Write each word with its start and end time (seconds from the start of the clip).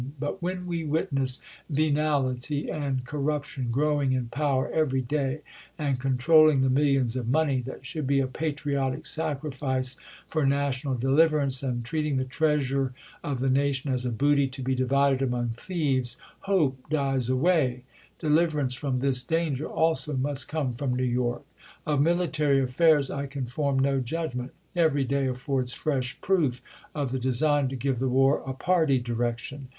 But 0.19 0.41
when 0.41 0.65
we 0.65 0.83
witness 0.83 1.41
venality 1.69 2.71
and 2.71 3.05
corruption 3.05 3.69
growing 3.69 4.13
in 4.13 4.29
power 4.29 4.67
every 4.71 5.03
day, 5.03 5.41
and 5.77 5.99
controlling 5.99 6.61
the 6.61 6.69
miUions 6.69 7.15
of 7.15 7.27
money 7.29 7.61
that 7.61 7.85
should 7.85 8.07
be 8.07 8.19
a 8.19 8.25
patriotic 8.25 9.05
sacrifice 9.05 9.97
for 10.27 10.43
national 10.43 10.95
deliverance, 10.95 11.61
and 11.61 11.85
treat 11.85 12.07
ing 12.07 12.17
the 12.17 12.25
treasure 12.25 12.93
of 13.23 13.41
the 13.41 13.49
nation 13.51 13.93
as 13.93 14.03
a 14.03 14.09
booty 14.09 14.47
to 14.47 14.63
be 14.63 14.73
divided 14.73 15.21
among 15.21 15.49
thieves, 15.49 16.17
hope 16.39 16.89
dies 16.89 17.29
away: 17.29 17.83
deliverance 18.17 18.73
from 18.73 19.01
this 19.01 19.21
danger 19.21 19.67
also 19.67 20.15
must 20.17 20.47
come 20.47 20.73
from 20.73 20.95
New 20.95 21.03
York.,. 21.03 21.45
Of 21.85 22.01
military 22.01 22.59
affairs 22.59 23.11
I 23.11 23.27
can 23.27 23.45
form 23.45 23.77
no 23.77 23.99
judgment. 23.99 24.51
Every 24.75 25.03
day 25.03 25.27
affords 25.27 25.73
fresh 25.73 26.19
proof 26.21 26.59
of 26.95 27.11
the 27.11 27.19
design 27.19 27.67
to 27.67 27.75
give 27.75 27.99
the 27.99 28.09
war 28.09 28.41
a 28.47 28.53
party 28.53 28.97
direction. 28.97 29.67